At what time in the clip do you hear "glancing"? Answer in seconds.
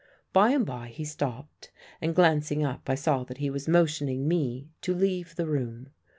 2.15-2.65